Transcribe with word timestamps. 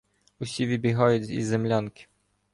Усі 0.39 0.67
вибігають 0.67 1.29
із 1.29 1.45
землянки. 1.47 2.07